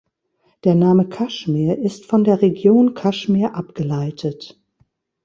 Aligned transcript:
Der 0.63 0.73
Name 0.73 1.07
Kaschmir 1.07 1.77
ist 1.77 2.07
von 2.07 2.23
der 2.23 2.41
Region 2.41 2.95
Kaschmir 2.95 3.53
abgeleitet. 3.53 4.59